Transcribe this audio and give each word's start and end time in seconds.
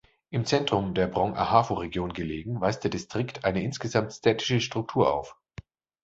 Im 0.31 0.45
Zentrum 0.45 0.95
der 0.95 1.05
Brong-Ahafo 1.05 1.75
Region 1.75 2.11
gelegen 2.11 2.59
weist 2.59 2.83
der 2.83 2.89
Distrikt 2.89 3.45
einen 3.45 3.61
insgesamt 3.61 4.11
städtische 4.13 4.59
Struktur 4.59 5.13
auf. 5.13 5.37